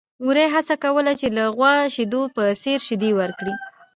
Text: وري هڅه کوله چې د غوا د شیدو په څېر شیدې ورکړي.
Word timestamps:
وري 0.25 0.45
هڅه 0.53 0.75
کوله 0.83 1.13
چې 1.19 1.27
د 1.37 1.39
غوا 1.55 1.73
د 1.85 1.91
شیدو 1.95 2.21
په 2.35 2.43
څېر 2.61 2.79
شیدې 2.87 3.11
ورکړي. 3.19 3.55